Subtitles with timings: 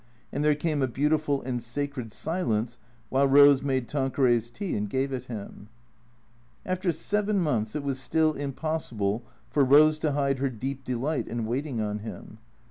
[0.33, 5.13] And there came a beautiful and sacred silence while Eose made Tanqueray's tea and gave
[5.13, 5.69] it him.
[6.65, 11.45] After seven months it was still impossible for Eose to hide her deep delight in
[11.45, 12.39] waiting on him.